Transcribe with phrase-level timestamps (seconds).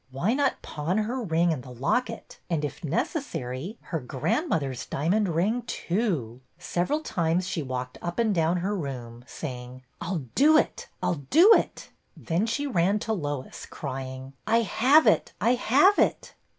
[0.09, 5.61] Why not pawn her ring and the locket and— if necessary— her grandmother's diamond ring,
[5.67, 6.41] too?
[6.57, 10.87] Several times she walked up and down her room, say ing, "I 'll do it!
[11.03, 15.33] I 'll do it!" Then she ran to Lois, crying: ''I have it!
[15.39, 16.33] I have it!"